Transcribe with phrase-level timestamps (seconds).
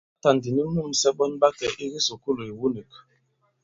[0.21, 2.91] Tǎtà ndi nu nūmsɛ ɓɔn ɓa kɛ̀ i kisùkulù ìwu nīk.